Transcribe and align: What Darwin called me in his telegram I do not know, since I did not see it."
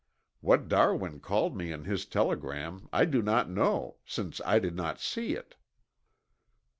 What 0.39 0.67
Darwin 0.67 1.19
called 1.19 1.55
me 1.55 1.71
in 1.71 1.83
his 1.83 2.07
telegram 2.07 2.89
I 2.91 3.05
do 3.05 3.21
not 3.21 3.51
know, 3.51 3.97
since 4.03 4.41
I 4.43 4.57
did 4.57 4.75
not 4.75 4.99
see 4.99 5.35
it." 5.35 5.53